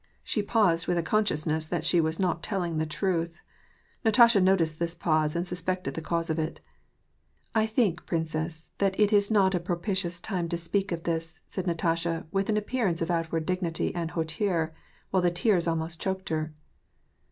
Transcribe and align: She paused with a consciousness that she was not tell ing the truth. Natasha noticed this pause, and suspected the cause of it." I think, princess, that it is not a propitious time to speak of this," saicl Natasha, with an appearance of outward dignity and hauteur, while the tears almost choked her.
She 0.23 0.41
paused 0.41 0.87
with 0.87 0.97
a 0.97 1.03
consciousness 1.03 1.67
that 1.67 1.85
she 1.85 2.01
was 2.01 2.17
not 2.19 2.41
tell 2.41 2.63
ing 2.63 2.79
the 2.79 2.87
truth. 2.87 3.39
Natasha 4.03 4.41
noticed 4.41 4.79
this 4.79 4.95
pause, 4.95 5.35
and 5.35 5.47
suspected 5.47 5.93
the 5.93 6.01
cause 6.01 6.31
of 6.31 6.39
it." 6.39 6.59
I 7.53 7.67
think, 7.67 8.07
princess, 8.07 8.71
that 8.79 8.99
it 8.99 9.13
is 9.13 9.29
not 9.29 9.53
a 9.53 9.59
propitious 9.59 10.19
time 10.19 10.49
to 10.49 10.57
speak 10.57 10.91
of 10.91 11.03
this," 11.03 11.41
saicl 11.51 11.67
Natasha, 11.67 12.25
with 12.31 12.49
an 12.49 12.57
appearance 12.57 13.03
of 13.03 13.11
outward 13.11 13.45
dignity 13.45 13.93
and 13.93 14.09
hauteur, 14.09 14.73
while 15.11 15.21
the 15.21 15.29
tears 15.29 15.67
almost 15.67 16.01
choked 16.01 16.29
her. 16.29 16.51